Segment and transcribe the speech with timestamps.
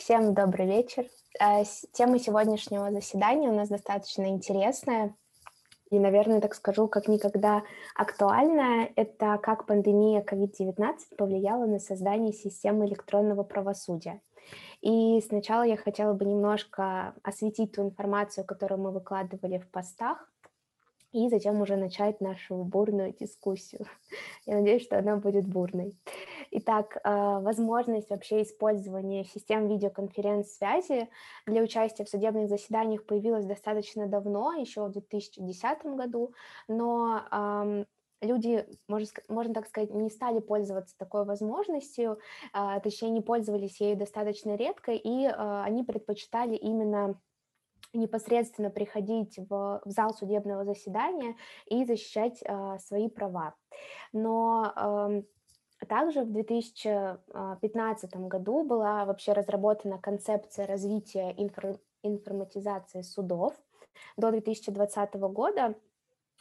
[0.00, 1.04] Всем добрый вечер.
[1.38, 5.14] Э, тема сегодняшнего заседания у нас достаточно интересная
[5.90, 7.64] и, наверное, так скажу, как никогда
[7.94, 8.90] актуальная.
[8.96, 14.22] Это как пандемия COVID-19 повлияла на создание системы электронного правосудия.
[14.80, 20.30] И сначала я хотела бы немножко осветить ту информацию, которую мы выкладывали в постах,
[21.12, 23.84] и затем уже начать нашу бурную дискуссию.
[24.46, 25.92] Я надеюсь, что она будет бурной.
[26.52, 31.08] Итак, а, возможность вообще использования систем видеоконференц-связи
[31.46, 36.34] для участия в судебных заседаниях появилась достаточно давно, еще в 2010 году,
[36.68, 37.86] но
[38.22, 42.18] люди, можно, можно так сказать, не стали пользоваться такой возможностью,
[42.52, 47.20] а, точнее, не пользовались ею достаточно редко, и а, они предпочитали именно
[47.92, 51.34] непосредственно приходить в, в зал судебного заседания
[51.66, 53.56] и защищать э, свои права.
[54.12, 55.22] Но э,
[55.86, 63.54] также в 2015 году была вообще разработана концепция развития инфор, информатизации судов
[64.16, 65.74] до 2020 года,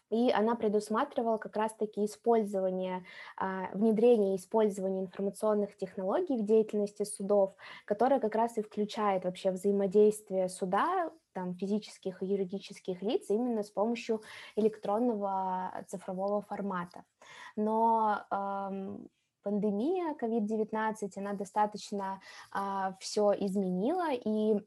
[0.10, 3.06] и она предусматривала как раз-таки использование,
[3.38, 7.54] а, внедрение использования информационных технологий в деятельности судов,
[7.86, 13.70] которое как раз и включает вообще взаимодействие суда, там, физических и юридических лиц именно с
[13.70, 14.22] помощью
[14.56, 17.04] электронного цифрового формата.
[17.56, 18.26] Но
[19.50, 22.22] пандемия COVID-19, она достаточно
[22.54, 24.60] э, все изменила, и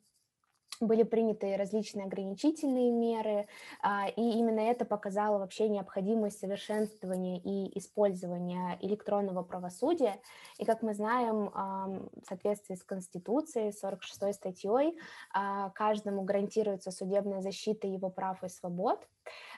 [0.83, 3.47] были приняты различные ограничительные меры,
[3.81, 10.21] а, и именно это показало вообще необходимость совершенствования и использования электронного правосудия.
[10.59, 14.99] И, как мы знаем, в соответствии с Конституцией, 46 статьей,
[15.33, 19.07] а, каждому гарантируется судебная защита его прав и свобод,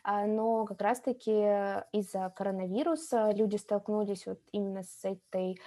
[0.02, 1.30] а, но как раз-таки
[1.92, 5.58] из-за коронавируса люди столкнулись вот именно с этой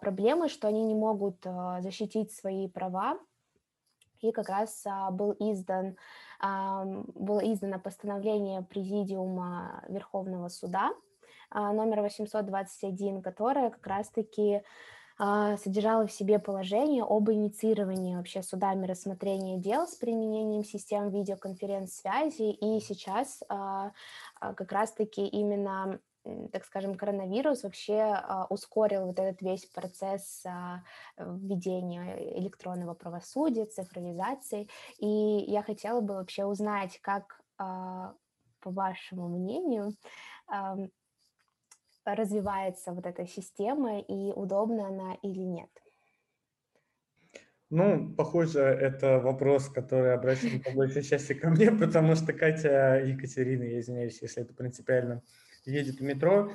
[0.00, 1.44] проблемой, что они не могут
[1.80, 3.18] защитить свои права,
[4.20, 5.96] и как раз а, был издан,
[6.40, 10.92] было издано постановление Президиума Верховного Суда
[11.50, 14.62] а, номер 821, которое как раз-таки
[15.18, 22.50] а, содержало в себе положение об инициировании вообще судами рассмотрения дел с применением систем видеоконференц-связи,
[22.50, 23.42] и сейчас
[24.38, 26.00] как раз-таки именно
[26.52, 30.82] так скажем, коронавирус вообще а, ускорил вот этот весь процесс а,
[31.18, 34.68] введения электронного правосудия, цифровизации.
[34.98, 38.14] И я хотела бы вообще узнать, как, а,
[38.60, 39.92] по вашему мнению,
[42.04, 45.70] развивается вот эта система и удобна она или нет?
[47.70, 53.64] Ну, похоже, это вопрос, который обращен по большей части ко мне, потому что Катя Екатерина,
[53.64, 55.22] я извиняюсь, если это принципиально,
[55.66, 56.52] едет в метро.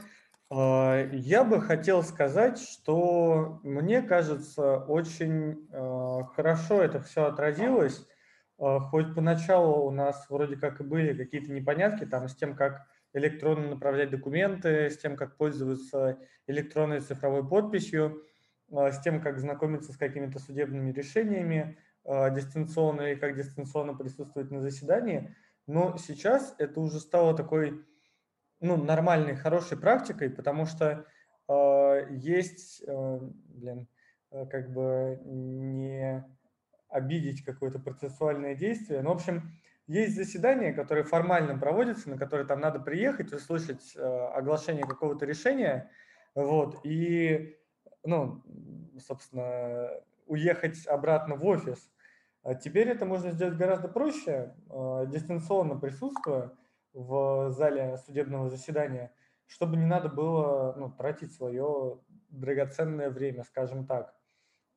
[0.51, 8.07] А, я бы хотел сказать, что мне кажется, очень а, хорошо это все отразилось,
[8.57, 12.87] а, хоть поначалу у нас вроде как и были какие-то непонятки там с тем, как
[13.13, 18.23] электронно направлять документы, с тем, как пользоваться электронной цифровой подписью,
[18.71, 25.35] с тем, как знакомиться с какими-то судебными решениями дистанционно и как дистанционно присутствовать на заседании.
[25.65, 27.83] Но сейчас это уже стало такой
[28.59, 31.05] ну, нормальной, хорошей практикой, потому что
[31.47, 33.87] э, есть, э, блин,
[34.31, 36.25] э, как бы не
[36.89, 39.01] обидеть какое-то процессуальное действие.
[39.01, 39.51] Ну, в общем,
[39.87, 45.89] есть заседания, которые формально проводятся, на которые там надо приехать, услышать э, оглашение какого-то решения,
[46.35, 47.57] вот, и,
[48.03, 48.43] ну,
[48.99, 49.89] собственно,
[50.27, 51.89] уехать обратно в офис.
[52.43, 56.51] А теперь это можно сделать гораздо проще, э, дистанционно присутствуя,
[56.94, 59.13] в зале судебного заседания,
[59.47, 64.16] чтобы не надо было ну, тратить свое драгоценное время, скажем так.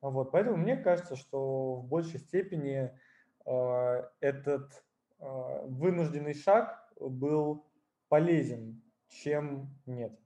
[0.01, 2.91] Вот, поэтому мне кажется, что в большей степени
[3.45, 4.83] э, этот
[5.19, 7.65] э, вынужденный шаг был
[8.09, 10.19] полезен, чем нет.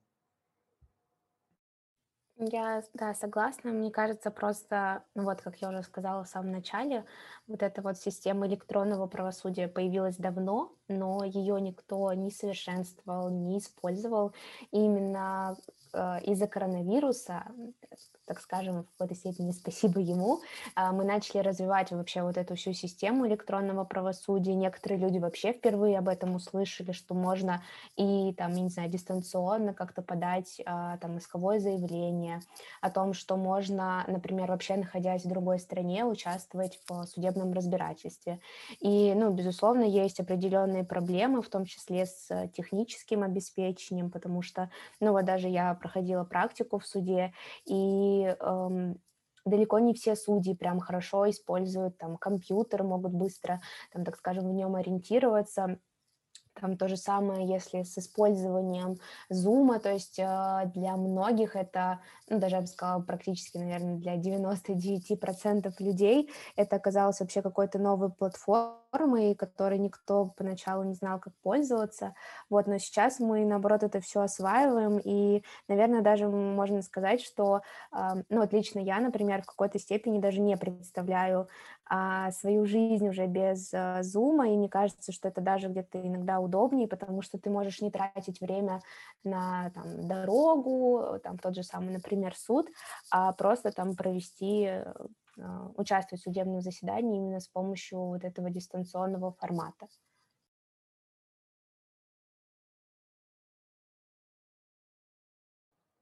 [2.40, 3.72] Я, да, согласна.
[3.72, 7.04] Мне кажется, просто, ну вот, как я уже сказала в самом начале,
[7.48, 14.34] вот эта вот система электронного правосудия появилась давно, но ее никто не совершенствовал, не использовал.
[14.72, 15.58] И именно
[15.94, 17.44] э, из-за коронавируса,
[18.28, 20.42] так скажем, в какой-то степени спасибо ему,
[20.76, 24.54] э, мы начали развивать вообще вот эту всю систему электронного правосудия.
[24.54, 27.64] Некоторые люди вообще впервые об этом услышали, что можно
[27.96, 32.42] и там, я не знаю, дистанционно как-то подать э, там исковое заявление
[32.82, 38.42] о том, что можно, например, вообще находясь в другой стране, участвовать в судебном разбирательстве.
[38.82, 45.14] И, ну, безусловно, есть определенные проблемы, в том числе с техническим обеспечением, потому что, ну
[45.14, 47.34] вот даже я проходила практику в суде,
[47.66, 47.74] и
[48.40, 49.00] эм,
[49.46, 53.60] далеко не все судьи прям хорошо используют там компьютер, могут быстро,
[53.92, 55.80] там, так скажем, в нем ориентироваться.
[56.60, 58.98] Там то же самое, если с использованием
[59.32, 62.00] Zoom, то есть э, для многих это,
[62.30, 68.10] ну, даже я бы сказала, практически, наверное, для 99% людей это оказалось вообще какой-то новой
[68.12, 72.16] платформой, которой никто поначалу не знал, как пользоваться.
[72.50, 77.62] Вот, но сейчас мы, наоборот, это все осваиваем, и, наверное, даже можно сказать, что,
[77.92, 81.48] ну, вот лично я, например, в какой-то степени даже не представляю
[81.90, 86.40] а, свою жизнь уже без а, зума, и мне кажется, что это даже где-то иногда
[86.40, 88.82] удобнее, потому что ты можешь не тратить время
[89.24, 92.68] на там, дорогу, там, тот же самый, например, суд,
[93.12, 99.32] а просто там провести а, участвовать в судебном заседании именно с помощью вот этого дистанционного
[99.34, 99.88] формата.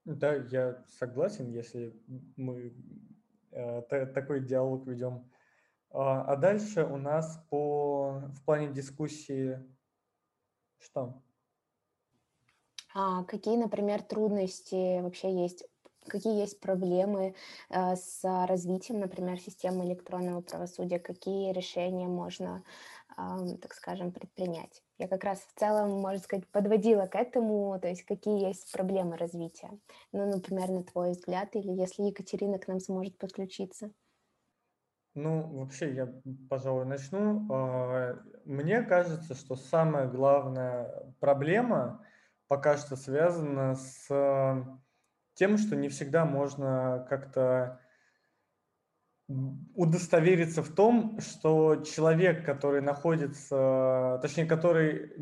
[0.04, 1.92] Да, я согласен, если
[2.36, 2.72] мы
[3.50, 3.82] э,
[4.14, 5.28] такой диалог ведем
[5.90, 9.58] а, а дальше у нас по, в плане дискуссии
[10.78, 11.22] что?
[12.94, 15.64] А какие, например, трудности вообще есть?
[16.08, 17.34] Какие есть проблемы
[17.68, 21.00] э, с развитием, например, системы электронного правосудия?
[21.00, 22.62] Какие решения можно,
[23.18, 24.82] э, так скажем, предпринять?
[24.98, 29.16] Я как раз в целом, можно сказать, подводила к этому, то есть какие есть проблемы
[29.16, 29.70] развития.
[30.12, 33.90] Ну, например, на твой взгляд, или если Екатерина к нам сможет подключиться.
[35.16, 36.12] Ну, вообще, я,
[36.50, 37.46] пожалуй, начну.
[37.50, 42.04] А, мне кажется, что самая главная проблема
[42.48, 44.08] пока что связана с
[45.32, 47.80] тем, что не всегда можно как-то
[49.74, 55.12] удостовериться в том, что человек, который находится, точнее, который,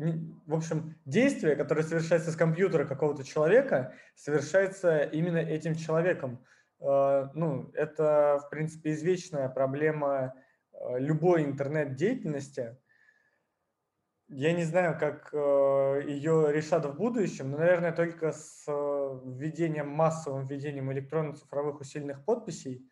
[0.45, 6.39] в общем, действие, которое совершается с компьютера какого-то человека, совершается именно этим человеком.
[6.79, 10.33] Э, ну, это, в принципе, извечная проблема
[10.71, 12.77] э, любой интернет-деятельности.
[14.27, 20.47] Я не знаю, как э, ее решат в будущем, но, наверное, только с введением, массовым
[20.47, 22.89] введением электронно-цифровых усиленных подписей.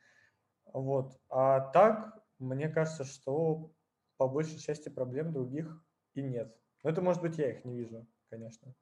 [0.66, 1.20] Вот.
[1.30, 3.72] А так, мне кажется, что
[4.18, 5.84] по большей части проблем других
[6.14, 6.56] и нет.
[6.84, 8.76] Но это, может быть, я их не вижу, конечно.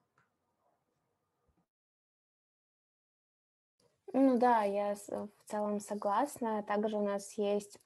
[4.12, 6.62] Ну да, я в целом согласна.
[6.62, 7.78] Также у нас есть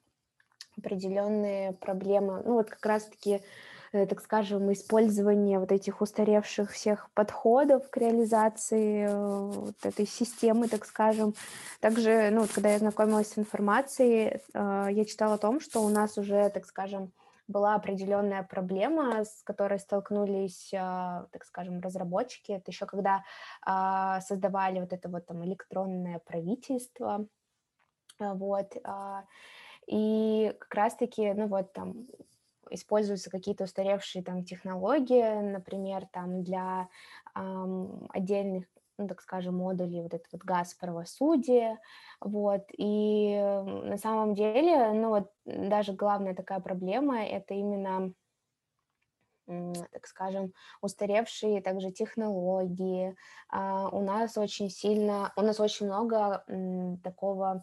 [0.76, 3.40] определенные проблемы, ну вот как раз-таки,
[3.92, 10.68] э, так скажем, использование вот этих устаревших всех подходов к реализации э, вот этой системы,
[10.68, 11.34] так скажем.
[11.80, 15.88] Также, ну вот когда я знакомилась с информацией, э, я читала о том, что у
[15.88, 17.10] нас уже, так скажем,
[17.48, 22.52] была определенная проблема, с которой столкнулись, а, так скажем, разработчики.
[22.52, 23.24] Это еще когда
[23.62, 27.26] а, создавали вот это вот там электронное правительство,
[28.18, 28.74] а, вот,
[29.86, 32.08] и как раз-таки, ну вот там
[32.70, 36.88] используются какие-то устаревшие там технологии, например, там для
[37.36, 38.64] эм, отдельных
[38.98, 41.78] ну, так скажем, модули, вот этот вот газ правосудия,
[42.20, 48.12] вот, и на самом деле, ну, вот даже главная такая проблема— это именно
[49.92, 53.14] так скажем, устаревшие также технологии.
[53.48, 56.44] А, у нас очень сильно, у нас очень много
[57.04, 57.62] такого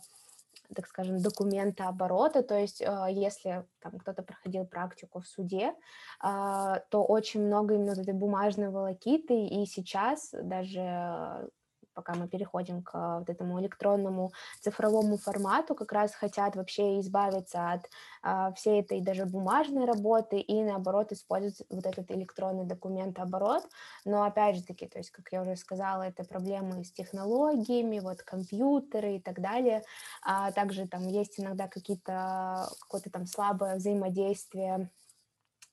[0.76, 5.74] так скажем, документа оборота, то есть а, если там кто-то проходил практику в суде,
[6.20, 11.50] а, то очень много именно этой бумажной волокиты, и сейчас даже
[11.94, 14.32] пока мы переходим к а, вот этому электронному
[14.62, 17.90] цифровому формату, как раз хотят вообще избавиться от
[18.22, 23.64] а, всей этой даже бумажной работы и наоборот использовать вот этот электронный документ оборот.
[24.06, 28.24] Но опять же таки, то есть, как я уже сказала, это проблемы с технологиями, вот
[28.24, 29.84] компьютеры и так далее.
[30.22, 34.90] А также там есть иногда какие-то какое-то там слабое взаимодействие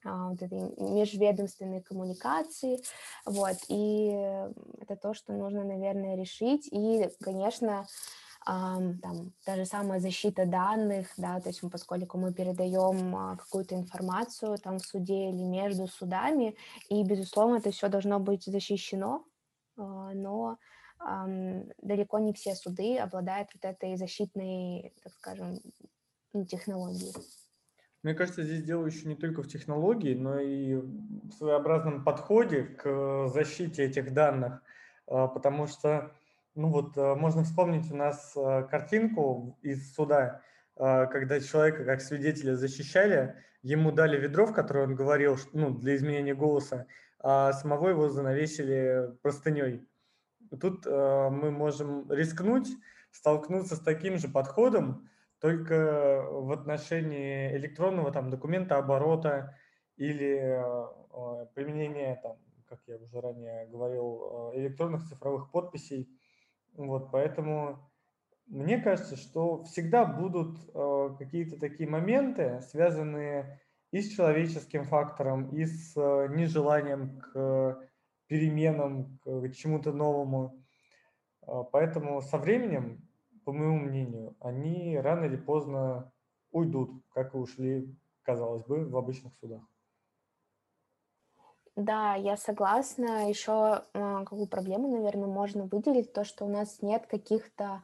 [0.04, 2.80] вот этой межведомственной коммуникации,
[3.26, 4.08] вот, и
[4.80, 7.86] это то, что нужно, наверное, решить, и, конечно,
[8.44, 13.74] там, та же самая защита данных, да, то есть мы, поскольку мы передаем а, какую-то
[13.74, 16.56] информацию там в суде или между судами,
[16.88, 19.24] и, безусловно, это все должно быть защищено,
[19.76, 20.56] а, но
[21.78, 25.60] далеко не все суды обладают вот этой защитной, так скажем,
[26.46, 27.14] технологией.
[28.02, 33.28] Мне кажется, здесь дело еще не только в технологии, но и в своеобразном подходе к
[33.28, 34.62] защите этих данных,
[35.06, 36.10] а, потому что,
[36.54, 40.42] ну вот, а, можно вспомнить у нас а, картинку из суда,
[40.76, 46.34] когда человека как свидетеля защищали, ему дали ведро, в которое он говорил, ну, для изменения
[46.34, 46.86] голоса,
[47.18, 49.86] а самого его занавесили простыней.
[50.58, 52.68] Тут мы можем рискнуть,
[53.10, 55.06] столкнуться с таким же подходом,
[55.40, 59.56] только в отношении электронного там документа оборота
[59.96, 60.62] или
[61.54, 66.08] применения там, как я уже ранее говорил, электронных цифровых подписей.
[66.74, 67.90] Вот, поэтому
[68.50, 73.60] мне кажется, что всегда будут э, какие-то такие моменты, связанные
[73.92, 77.88] и с человеческим фактором, и с э, нежеланием к
[78.26, 80.64] переменам, к чему-то новому.
[81.46, 83.08] Э, поэтому со временем,
[83.44, 86.12] по моему мнению, они рано или поздно
[86.50, 89.62] уйдут, как и ушли, казалось бы, в обычных судах.
[91.76, 93.28] Да, я согласна.
[93.28, 97.82] Еще э, какую проблему, наверное, можно выделить, то, что у нас нет каких-то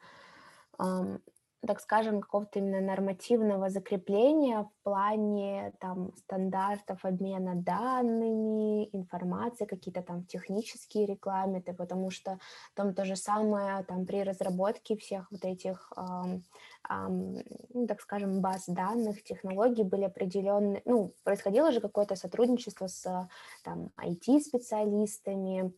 [1.66, 10.24] так скажем, какого-то именно нормативного закрепления в плане там стандартов обмена данными, информации, какие-то там
[10.24, 12.38] технические регламенты, потому что
[12.74, 16.44] там то же самое там при разработке всех вот этих, эм,
[16.90, 17.38] эм,
[17.70, 23.28] ну, так скажем, баз данных, технологий были определенные, ну, происходило же какое-то сотрудничество с
[23.64, 25.72] там IT-специалистами,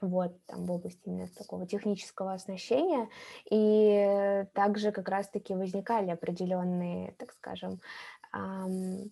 [0.00, 3.08] вот, там в области именно такого технического оснащения,
[3.50, 7.80] и также как раз-таки возникали определенные, так скажем,
[8.32, 9.10] эм,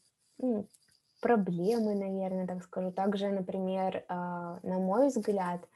[1.20, 2.92] проблемы, наверное, так скажу.
[2.92, 5.66] Также, например, э, на мой взгляд,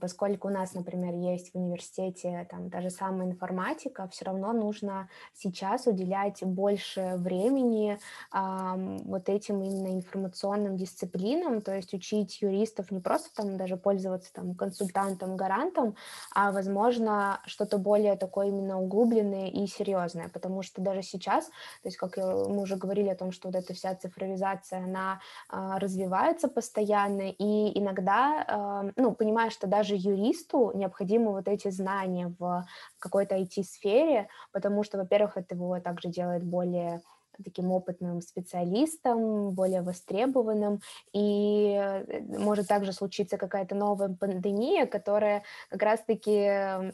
[0.00, 5.08] поскольку у нас, например, есть в университете там та же самая информатика, все равно нужно
[5.34, 7.98] сейчас уделять больше времени
[8.30, 14.32] а, вот этим именно информационным дисциплинам, то есть учить юристов не просто там даже пользоваться
[14.32, 15.96] там консультантом, гарантом,
[16.34, 21.96] а возможно что-то более такое именно углубленное и серьезное, потому что даже сейчас, то есть
[21.96, 27.30] как мы уже говорили о том, что вот эта вся цифровизация, она а, развивается постоянно,
[27.30, 29.12] и иногда, ну,
[29.50, 32.66] что даже юристу необходимы вот эти знания в
[32.98, 37.02] какой-то IT-сфере, потому что, во-первых, это его также делает более
[37.42, 40.80] таким опытным специалистом, более востребованным,
[41.12, 46.92] и э, может также случиться какая-то новая пандемия, которая как раз-таки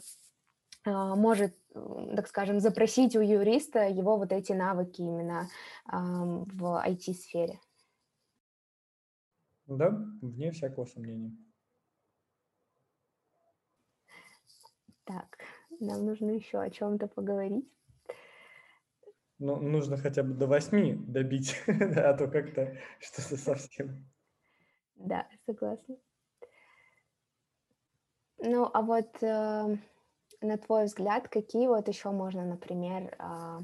[0.85, 5.49] а, может, так скажем, запросить у юриста его вот эти навыки именно
[5.85, 7.59] в IT-сфере.
[9.67, 9.89] Да,
[10.21, 11.35] вне всякого сомнения.
[15.07, 15.37] Так,
[15.79, 17.65] нам нужно еще о чем-то поговорить.
[19.39, 24.05] Ну, нужно хотя бы до восьми добить, а то как-то что-то совсем.
[24.95, 25.95] Да, согласна.
[28.39, 29.77] Ну, а вот э,
[30.41, 33.59] на твой взгляд, какие вот еще можно, например, э,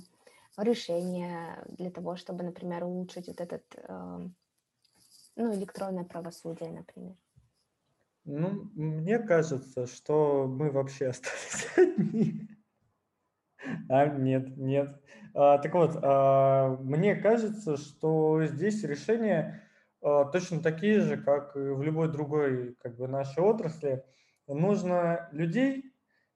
[0.57, 4.19] решения для того, чтобы, например, улучшить вот этот, э,
[5.35, 7.17] ну, электронное правосудие, например?
[8.25, 12.47] Ну, мне кажется, что мы вообще остались одни.
[13.89, 15.01] А, нет, нет.
[15.33, 19.63] А, так вот, а, мне кажется, что здесь решения
[20.01, 24.03] а, точно такие же, как и в любой другой как бы, нашей отрасли.
[24.47, 25.93] Нужно людей,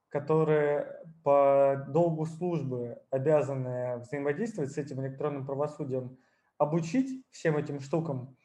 [0.09, 6.17] которые по долгу службы обязаны взаимодействовать с этим электронным правосудием,
[6.57, 8.36] обучить всем этим штукам,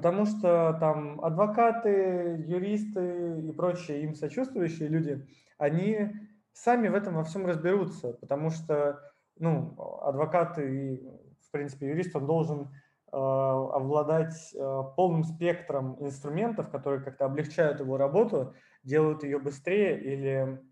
[0.00, 5.28] Потому что там адвокаты, юристы и прочие им сочувствующие люди,
[5.58, 6.16] они
[6.54, 8.98] сами в этом во всем разберутся, потому что
[9.38, 11.06] ну, адвокат и,
[11.42, 12.68] в принципе, юрист, он должен э,
[13.12, 20.62] обладать э, полным спектром инструментов, которые как-то облегчают его работу, делают ее быстрее или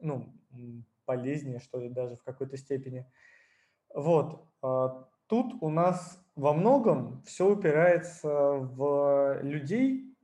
[0.00, 0.34] ну,
[1.06, 3.10] полезнее, что ли, даже в какой-то степени.
[3.94, 4.46] Вот.
[4.62, 10.16] Э, тут у нас во многом все упирается в людей,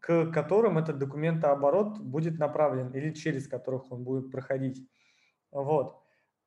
[0.00, 4.86] к которым этот документооборот будет направлен или через которых он будет проходить.
[5.50, 5.98] Вот.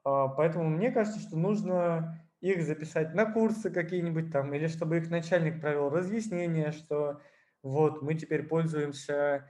[0.04, 5.10] А, поэтому мне кажется, что нужно их записать на курсы какие-нибудь там, или чтобы их
[5.10, 7.20] начальник провел разъяснение, что
[7.64, 9.50] вот мы теперь пользуемся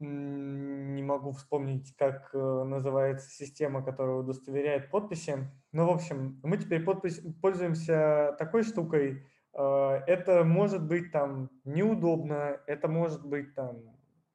[0.00, 5.50] не могу вспомнить, как э, называется система, которая удостоверяет подписи.
[5.72, 9.26] Ну, в общем, мы теперь подпись, пользуемся такой штукой.
[9.54, 13.78] Э, это может быть там неудобно, это может быть там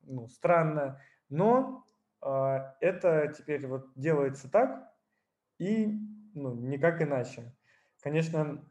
[0.04, 1.86] ну, странно, но
[2.22, 4.92] э, это теперь вот делается так
[5.60, 5.98] и
[6.34, 7.56] ну, никак иначе.
[8.02, 8.66] Конечно,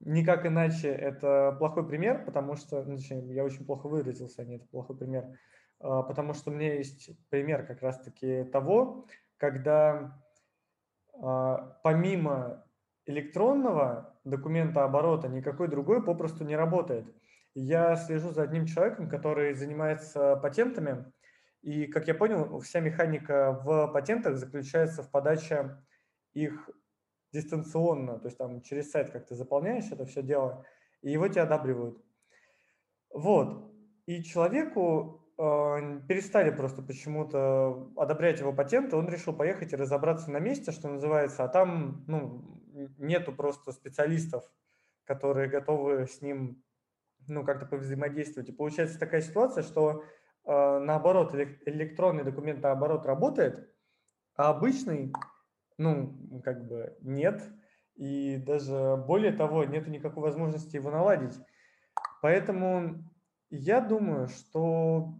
[0.00, 2.96] никак иначе это плохой пример, потому что, ну,
[3.32, 5.26] я очень плохо выразился, а не это плохой пример
[5.78, 9.06] потому что у меня есть пример как раз-таки того,
[9.36, 10.18] когда
[11.22, 12.64] а, помимо
[13.06, 17.06] электронного документа оборота никакой другой попросту не работает.
[17.54, 21.10] Я слежу за одним человеком, который занимается патентами,
[21.62, 25.76] И, как я понял, вся механика в патентах заключается в подаче
[26.34, 26.70] их
[27.32, 30.64] дистанционно, то есть там через сайт как ты заполняешь это все дело,
[31.02, 32.02] и его тебе одабривают.
[33.10, 33.72] Вот.
[34.06, 40.72] И человеку перестали просто почему-то одобрять его патенты, он решил поехать и разобраться на месте,
[40.72, 42.62] что называется, а там ну,
[42.98, 44.50] нету просто специалистов,
[45.04, 46.62] которые готовы с ним
[47.28, 48.48] ну, как-то повзаимодействовать.
[48.48, 50.04] И получается такая ситуация, что
[50.44, 53.68] э, наоборот, электронный документооборот работает,
[54.36, 55.12] а обычный,
[55.76, 57.42] ну, как бы нет.
[57.94, 61.34] И даже более того, нет никакой возможности его наладить.
[62.20, 63.04] Поэтому
[63.50, 65.14] я думаю, что,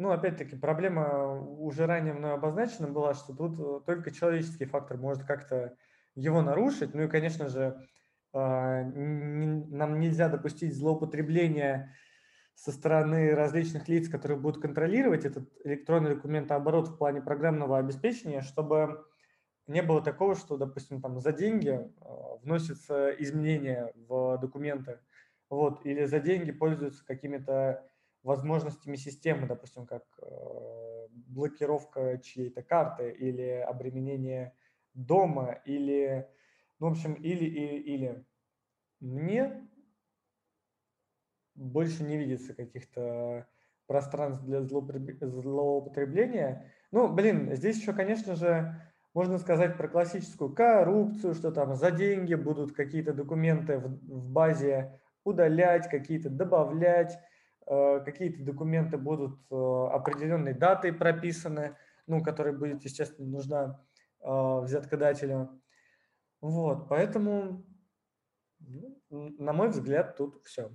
[0.00, 5.24] ну, опять-таки, проблема уже ранее мной обозначена была, что тут э, только человеческий фактор может
[5.24, 5.76] как-то
[6.14, 6.94] его нарушить.
[6.94, 7.86] Ну и, конечно же,
[8.32, 11.94] а, нам нельзя допустить злоупотребления
[12.54, 19.04] со стороны различных лиц, которые будут контролировать этот электронный документооборот в плане программного обеспечения, чтобы
[19.66, 21.78] не было такого, что, допустим, там за деньги
[22.42, 24.98] вносятся изменения в документы,
[25.50, 27.89] вот, или за деньги пользуются какими-то
[28.22, 34.54] возможностями системы, допустим, как а, блокировка чьей-то карты или обременение
[34.94, 36.28] дома, или
[36.80, 38.24] ну, в общем, или, или, или.
[39.00, 39.68] Мне
[41.54, 43.46] больше не видится каких-то
[43.86, 46.72] пространств для злоупотребления.
[46.90, 48.80] Ну, блин, здесь еще, конечно же,
[49.12, 54.98] можно сказать про классическую коррупцию, что там за деньги будут какие-то документы в, в базе
[55.24, 57.18] удалять, какие-то добавлять, э,
[58.04, 63.80] какие-то документы будут э, определенной датой прописаны, ну, которая будет, естественно, нужна
[64.20, 65.60] э, взяткодателю.
[66.40, 67.64] Вот, поэтому,
[68.58, 68.98] ну,
[69.38, 70.70] на мой взгляд, тут все.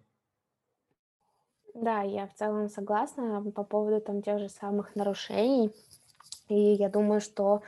[1.73, 5.73] Да, я в целом согласна по поводу там тех же самых нарушений.
[6.47, 7.61] И я думаю, что,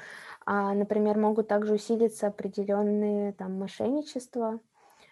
[0.46, 4.62] а, например, могут также усилиться определенные там мошенничества.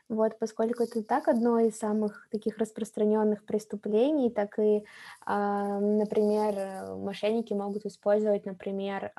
[0.09, 4.83] Вот, поскольку это так одно из самых таких распространенных преступлений, так и,
[5.25, 9.11] а, например, мошенники могут использовать, например,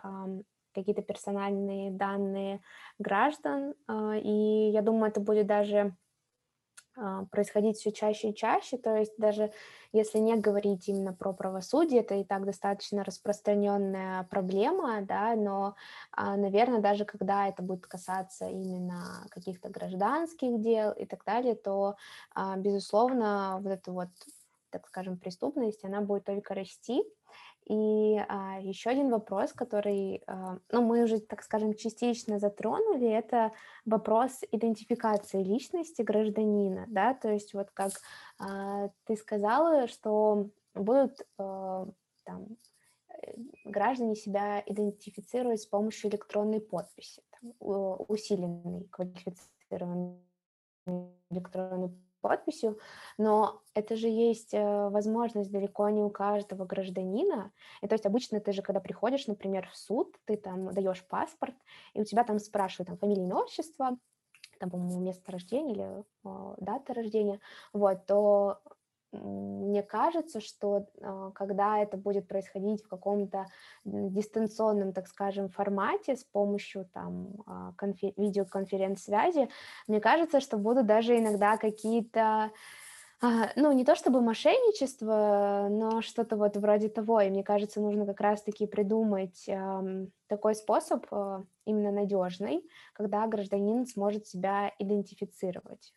[0.74, 2.61] какие-то персональные данные
[2.98, 5.96] граждан, а, и я думаю, это будет даже
[7.30, 9.52] происходить все чаще и чаще, то есть даже
[9.92, 15.74] если не говорить именно про правосудие, это и так достаточно распространенная проблема, да, но,
[16.12, 21.96] а, наверное, даже когда это будет касаться именно каких-то гражданских дел и так далее, то,
[22.56, 24.09] безусловно, вот эта вот,
[24.70, 27.02] так скажем, преступность, она будет только расти,
[27.66, 33.52] и а, еще один вопрос, который, а, ну, мы уже, так скажем, частично затронули, это
[33.85, 37.90] вопрос идентификации личности гражданина, да, то есть вот как
[38.38, 41.88] а, ты сказала, что будут а,
[42.24, 42.57] там
[43.09, 43.33] э,
[43.64, 50.20] граждане себя идентифицировать с помощью электронной подписи, там, усиленной квалифицированной
[51.31, 51.90] электронной
[52.28, 52.78] подписью,
[53.18, 57.52] но это же есть э, возможность далеко не у каждого гражданина.
[57.82, 61.54] И то есть обычно ты же, когда приходишь, например, в суд, ты там даешь паспорт,
[61.94, 63.98] и у тебя там спрашивают там фамилия, имя, отчество,
[64.58, 67.40] там, по-моему, место рождения или о, дата рождения,
[67.72, 68.60] вот, то
[69.22, 73.46] мне кажется, что а, когда это будет происходить в каком-то
[73.85, 79.48] дистанционном, так скажем, формате с помощью там а, конфер- видеоконференц-связи,
[79.88, 82.50] мне кажется, что будут даже иногда какие-то
[83.22, 87.20] а, ну, не то чтобы мошенничество, но что-то вот вроде того.
[87.22, 89.48] И мне кажется, нужно как раз-таки придумать
[90.29, 91.07] такой способ,
[91.64, 95.94] именно надежный, когда гражданин сможет себя идентифицировать.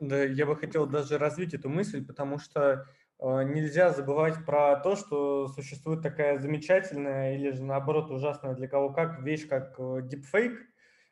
[0.00, 2.86] Да, я бы хотел даже развить эту мысль, потому что
[3.18, 8.92] э, нельзя забывать про то, что существует такая замечательная или же наоборот ужасная для кого
[8.92, 10.58] как вещь, как э, deepfake.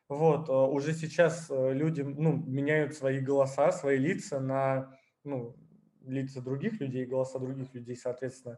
[0.07, 5.57] Вот, э, уже сейчас э, люди ну, меняют свои голоса, свои лица на ну,
[6.05, 8.57] лица других людей, голоса других людей, соответственно.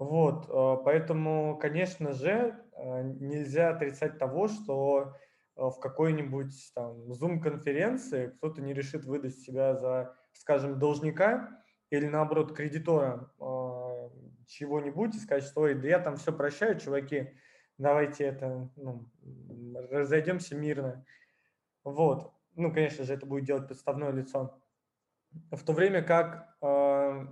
[0.00, 5.14] Вот, э, поэтому, конечно же, э, нельзя отрицать того, что
[5.56, 13.30] в какой-нибудь там Zoom-конференции кто-то не решит выдать себя за, скажем, должника или наоборот кредитора
[13.40, 14.08] э,
[14.46, 17.34] чего-нибудь и сказать, что Ой, да я там все прощаю, чуваки,
[17.78, 19.08] давайте это, ну,
[19.90, 21.04] разойдемся мирно.
[21.84, 22.32] Вот.
[22.54, 24.60] Ну, конечно же, это будет делать подставное лицо.
[25.50, 27.26] В то время как э,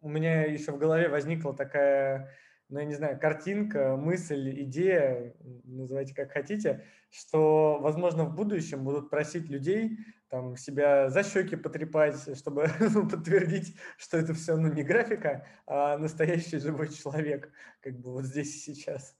[0.00, 2.30] у меня еще в голове возникла такая
[2.74, 5.32] ну, я не знаю, картинка, мысль, идея,
[5.62, 9.96] называйте как хотите, что, возможно, в будущем будут просить людей
[10.28, 15.96] там себя за щеки потрепать, чтобы ну, подтвердить, что это все ну, не графика, а
[15.98, 19.16] настоящий живой человек, как бы вот здесь и сейчас.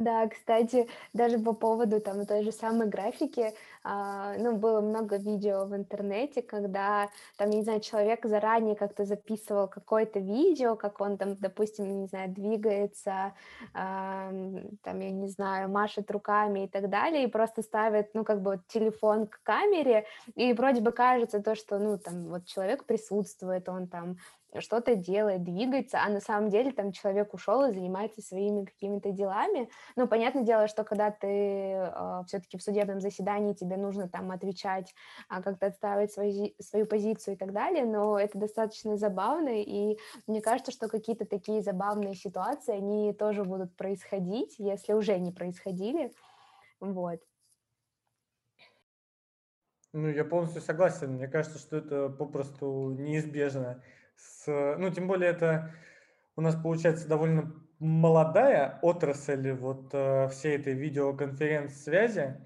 [0.00, 3.52] Да, кстати, даже по поводу там той же самой графики,
[3.84, 9.04] а, ну, было много видео в интернете, когда там, я не знаю, человек заранее как-то
[9.04, 13.34] записывал какое-то видео, как он там, допустим, не знаю, двигается,
[13.74, 14.30] а,
[14.82, 18.52] там, я не знаю, машет руками и так далее, и просто ставит, ну, как бы
[18.52, 23.68] вот телефон к камере, и вроде бы кажется то, что, ну, там, вот человек присутствует,
[23.68, 24.16] он там
[24.58, 29.70] что-то делает, двигается, а на самом деле там человек ушел и занимается своими какими-то делами.
[29.96, 34.30] Ну, понятное дело, что когда ты э, а, все-таки в судебном заседании, тебе нужно там
[34.30, 34.94] отвечать,
[35.28, 40.40] а, как-то отстаивать свою, свою позицию и так далее, но это достаточно забавно, и мне
[40.40, 46.12] кажется, что какие-то такие забавные ситуации, они тоже будут происходить, если уже не происходили,
[46.80, 47.20] вот.
[49.92, 51.14] Ну, я полностью согласен.
[51.14, 53.82] Мне кажется, что это попросту неизбежно
[54.20, 55.74] с, ну, тем более это
[56.36, 62.36] у нас получается довольно молодая отрасль вот э, всей этой видеоконференц-связи,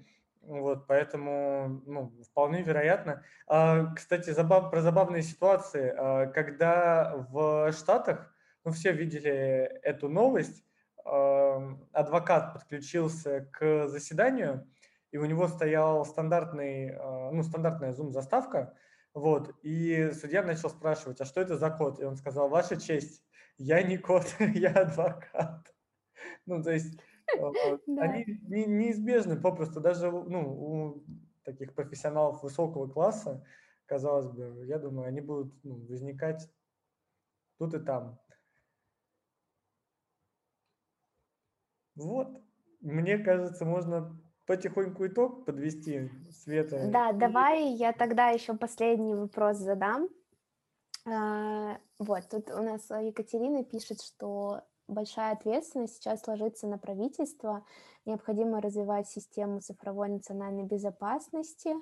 [0.41, 3.23] вот, поэтому, ну, вполне вероятно.
[3.47, 5.93] А, кстати, забав, про забавные ситуации.
[5.97, 8.31] А, когда в Штатах,
[8.63, 10.63] ну, все видели эту новость,
[11.03, 14.67] а, адвокат подключился к заседанию,
[15.11, 18.75] и у него стоял стандартный, а, ну, стандартная зум-заставка,
[19.15, 22.01] вот, и судья начал спрашивать, а что это за код?
[22.01, 23.23] И он сказал, ваша честь,
[23.57, 25.73] я не код, я адвокат.
[26.45, 26.99] Ну, то есть
[27.97, 31.05] они неизбежны попросту, даже ну, у
[31.43, 33.45] таких профессионалов высокого класса,
[33.85, 36.49] казалось бы, я думаю, они будут ну, возникать
[37.57, 38.19] тут и там.
[41.95, 42.41] Вот,
[42.81, 46.89] мне кажется, можно потихоньку итог подвести, Света?
[46.91, 50.09] Да, давай я тогда еще последний вопрос задам.
[51.07, 57.65] А, вот, тут у нас Екатерина пишет, что большая ответственность сейчас ложится на правительство.
[58.05, 61.75] Необходимо развивать систему цифровой национальной безопасности,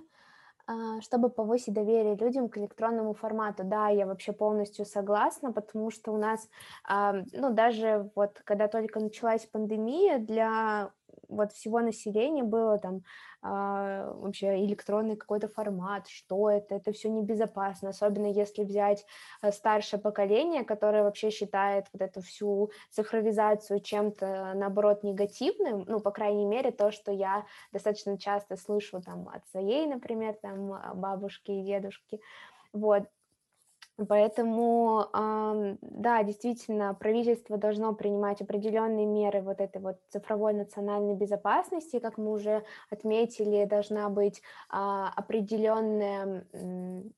[0.66, 3.64] а, чтобы повысить доверие людям к электронному формату.
[3.66, 6.48] Да, я вообще полностью согласна, потому что у нас,
[6.88, 10.92] ну, даже вот когда только началась пандемия, для
[11.36, 13.02] вот всего населения было там
[13.42, 19.06] а, вообще электронный какой-то формат, что это, это все небезопасно, особенно если взять
[19.42, 26.12] э, старшее поколение, которое вообще считает вот эту всю цифровизацию чем-то, наоборот, негативным, ну, по
[26.12, 31.64] крайней мере, то, что я достаточно часто слышу там от своей, например, там бабушки и
[31.64, 32.22] дедушки,
[32.72, 33.04] вот,
[33.96, 35.08] Поэтому,
[35.82, 42.32] да, действительно, правительство должно принимать определенные меры вот этой вот цифровой национальной безопасности, как мы
[42.32, 46.46] уже отметили, должна быть а, определенная,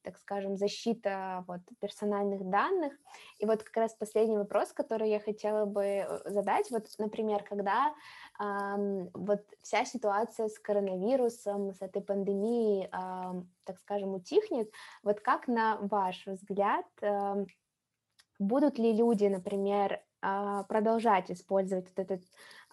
[0.04, 2.94] так скажем, защита вот персональных данных.
[3.40, 7.94] И вот как раз последний вопрос, который я хотела бы э, задать, вот, например, когда
[8.38, 12.90] вот вся ситуация с коронавирусом, с этой пандемией,
[13.64, 14.72] так скажем, утихнет,
[15.04, 16.86] вот как на ваш взгляд,
[18.40, 22.24] будут ли люди, например, а, продолжать использовать вот эту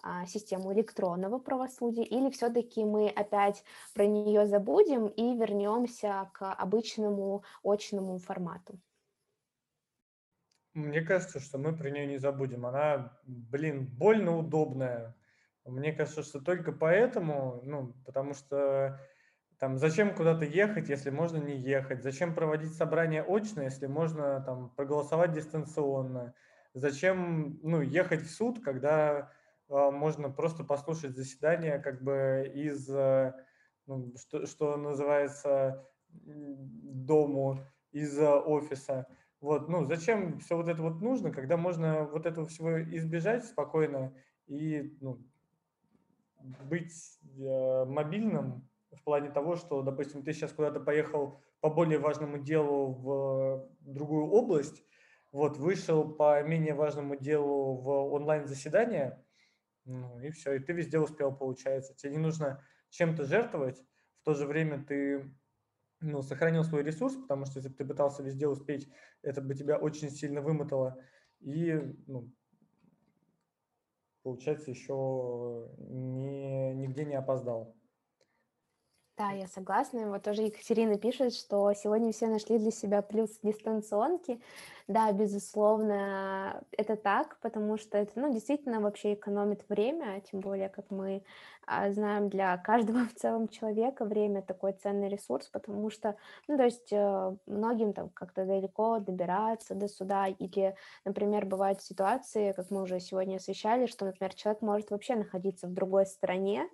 [0.01, 7.43] а, систему электронного правосудия, или все-таки мы опять про нее забудем и вернемся к обычному
[7.63, 8.79] очному формату?
[10.73, 12.65] Мне кажется, что мы про нее не забудем.
[12.65, 15.15] Она, блин, больно удобная.
[15.65, 18.99] Мне кажется, что только поэтому, ну, потому что
[19.59, 22.03] там зачем куда-то ехать, если можно не ехать?
[22.03, 26.33] Зачем проводить собрание очно, если можно там проголосовать дистанционно?
[26.73, 29.31] Зачем, ну, ехать в суд, когда
[29.69, 33.33] э, можно просто послушать заседание как бы из, э,
[33.85, 37.59] ну, что, что называется, дому,
[37.91, 39.07] из офиса?
[39.39, 44.13] Вот, ну, зачем все вот это вот нужно, когда можно вот этого всего избежать спокойно
[44.47, 45.21] и, ну,
[46.69, 52.37] быть э, мобильным в плане того, что, допустим, ты сейчас куда-то поехал по более важному
[52.37, 54.83] делу в другую область,
[55.31, 59.23] вот, вышел по менее важному делу в онлайн-заседание,
[59.85, 61.95] ну и все, и ты везде успел, получается.
[61.95, 63.83] Тебе не нужно чем-то жертвовать,
[64.21, 65.33] в то же время ты
[65.99, 68.89] ну, сохранил свой ресурс, потому что если бы ты пытался везде успеть,
[69.21, 71.01] это бы тебя очень сильно вымотало.
[71.39, 71.73] И
[72.07, 72.31] ну,
[74.23, 77.75] получается, еще не, нигде не опоздал.
[79.17, 80.09] Да, я согласна.
[80.09, 84.41] Вот тоже Екатерина пишет, что сегодня все нашли для себя плюс дистанционки.
[84.87, 90.89] Да, безусловно, это так, потому что это, ну, действительно вообще экономит время, тем более, как
[90.89, 91.23] мы
[91.67, 96.63] а, знаем, для каждого в целом человека время такой ценный ресурс, потому что, ну, то
[96.63, 102.81] есть э, многим там как-то далеко добираться до суда, или, например, бывают ситуации, как мы
[102.81, 106.67] уже сегодня освещали, что, например, человек может вообще находиться в другой стране,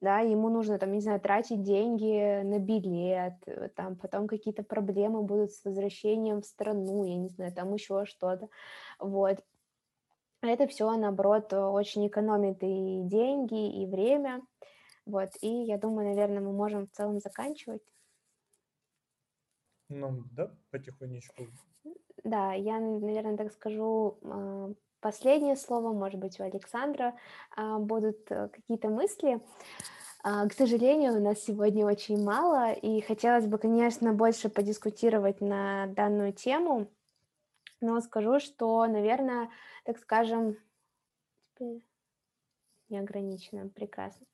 [0.00, 5.22] да, ему нужно, там, не знаю, тратить деньги на билет, э, там, потом какие-то проблемы
[5.22, 8.48] будут с возвращением в страну, я не знаю, там еще что-то,
[8.98, 9.42] вот.
[10.42, 14.42] Это все, наоборот, очень экономит и деньги, и время,
[15.06, 17.82] вот, и я думаю, наверное, мы можем в целом заканчивать.
[19.88, 21.46] Ну, да, потихонечку.
[22.24, 24.72] Да, я, наверное, так скажу, а,
[25.04, 27.14] последнее слово, может быть, у Александра
[27.54, 29.38] а, будут э, какие-то мысли.
[30.22, 35.88] А, к сожалению, у нас сегодня очень мало, и хотелось бы, конечно, больше подискутировать на
[35.88, 36.88] данную тему,
[37.82, 39.50] но скажу, что, наверное,
[39.84, 40.56] так скажем,
[42.88, 44.24] неограниченно, прекрасно.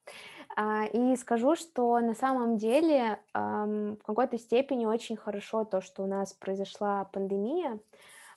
[0.54, 6.06] А, и скажу, что на самом деле в какой-то степени очень хорошо то, что у
[6.06, 7.80] нас произошла пандемия,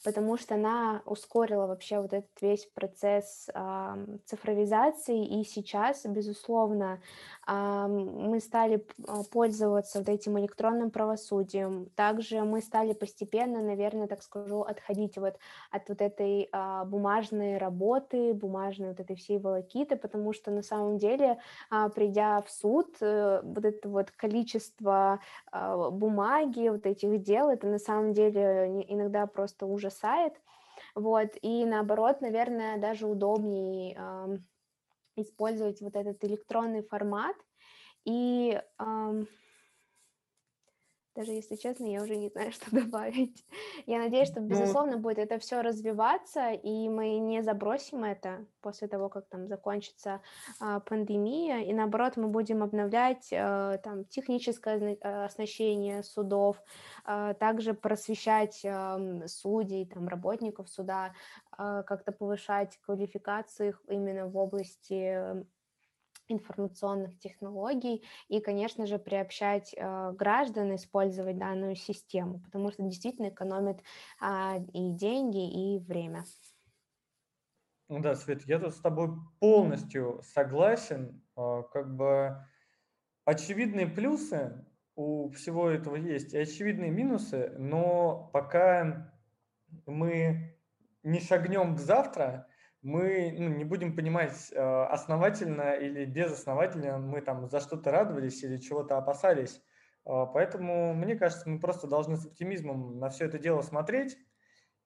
[0.03, 3.49] потому что она ускорила вообще вот этот весь процесс
[4.25, 7.01] цифровизации, и сейчас, безусловно,
[7.47, 14.61] мы стали а, пользоваться вот этим электронным правосудием, также мы стали постепенно, наверное, так скажу,
[14.61, 15.37] отходить вот
[15.71, 20.97] от вот этой э, бумажной работы, бумажной вот этой всей волокиты, потому что на самом
[20.97, 21.39] деле,
[21.95, 25.19] придя в суд, э, вот это вот количество
[25.51, 30.33] бумаги, вот этих дел, это на самом деле иногда просто ужас ужасает.
[30.95, 33.97] Вот, и наоборот, наверное, даже удобнее
[35.15, 37.35] использовать вот этот электронный формат.
[38.05, 38.59] И
[41.15, 43.45] даже если честно, я уже не знаю, что добавить.
[43.85, 48.87] Я надеюсь, что, ну, безусловно, будет это все развиваться, и мы не забросим это после
[48.87, 50.21] того, как там закончится
[50.59, 56.57] а, пандемия, и наоборот, мы будем обновлять а, там техническое а, оснащение судов,
[57.05, 61.13] а, также просвещать а, судей, там, работников суда,
[61.51, 65.45] а, как-то повышать квалификацию их именно в области
[66.27, 73.81] информационных технологий и, конечно же, приобщать э, граждан использовать данную систему, потому что действительно экономит
[74.21, 76.23] э, и деньги, и время.
[77.89, 79.09] Ну да, Свет, я тут с тобой
[79.39, 81.21] полностью согласен.
[81.35, 82.37] Э, как бы
[83.25, 89.11] очевидные плюсы у всего этого есть и очевидные минусы, но пока
[89.85, 90.57] мы
[91.03, 92.47] не шагнем к завтра,
[92.83, 98.57] мы ну, не будем понимать, э, основательно или безосновательно мы там за что-то радовались или
[98.57, 99.61] чего-то опасались.
[100.05, 104.17] Э, поэтому, мне кажется, мы просто должны с оптимизмом на все это дело смотреть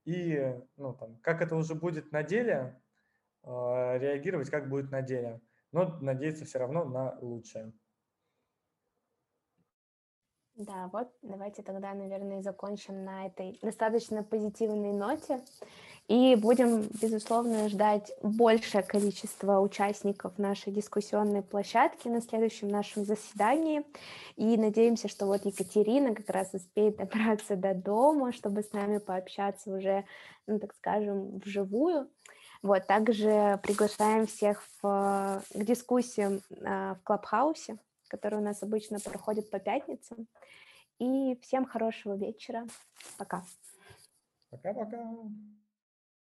[0.06, 2.80] и, ну, там, как это уже будет на деле,
[3.44, 5.42] э, реагировать, как будет на деле.
[5.72, 7.74] Но надеяться все равно на лучшее.
[10.58, 15.42] Да, вот давайте тогда, наверное, закончим на этой достаточно позитивной ноте.
[16.08, 23.84] И будем, безусловно, ждать большее количество участников нашей дискуссионной площадки на следующем нашем заседании.
[24.38, 29.70] И надеемся, что вот Екатерина как раз успеет добраться до дома, чтобы с нами пообщаться
[29.70, 30.06] уже,
[30.48, 32.10] ну, так скажем, вживую.
[32.64, 39.50] Вот, также приглашаем всех в, к дискуссиям а, в Клабхаусе который у нас обычно проходит
[39.50, 40.28] по пятницам.
[41.00, 42.66] И всем хорошего вечера.
[43.18, 43.44] Пока.
[44.50, 45.14] Пока-пока.